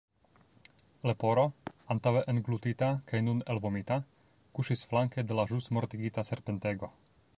[1.09, 1.43] Leporo,
[1.95, 3.99] antaŭe englutita kaj nun elvomita,
[4.61, 6.91] kuŝis flanke de la ĵus mortigita serpentego.